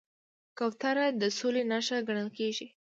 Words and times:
کوتره 0.57 1.05
د 1.21 1.23
سولې 1.37 1.63
نښه 1.71 1.97
ګڼل 2.07 2.29
کېږي. 2.37 2.67